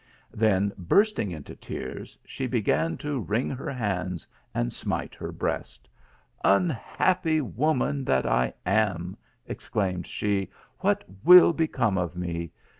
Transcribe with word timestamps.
Then 0.33 0.71
bursting 0.79 1.29
into 1.29 1.55
tears 1.55 2.17
she 2.25 2.47
began 2.47 2.97
to 2.97 3.19
wring 3.19 3.51
her 3.51 3.69
hands 3.71 4.25
and 4.51 4.73
smite 4.73 5.13
her 5.13 5.31
breast," 5.31 5.87
Unhappy 6.57 7.39
woman 7.39 8.03
that 8.05 8.25
I 8.25 8.55
am!" 8.65 9.15
exclaimed 9.45 10.07
she," 10.07 10.49
what 10.87 11.03
will 11.23 11.53
become 11.53 11.99
of 11.99 12.15
me 12.15 12.51